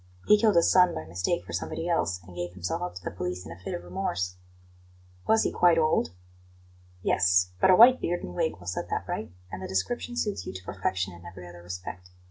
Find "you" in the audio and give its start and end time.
10.43-10.53